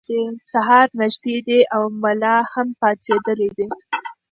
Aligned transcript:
سهار 0.51 0.87
نږدې 1.01 1.35
دی 1.47 1.59
او 1.75 1.83
ملا 2.01 2.37
هم 2.51 2.67
پاڅېدلی 2.79 3.49
دی. 3.57 3.67